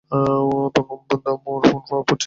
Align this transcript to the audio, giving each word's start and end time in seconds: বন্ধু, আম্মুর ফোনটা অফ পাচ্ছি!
বন্ধু, 0.89 1.15
আম্মুর 1.31 1.61
ফোনটা 1.67 1.93
অফ 1.93 2.03
পাচ্ছি! 2.07 2.19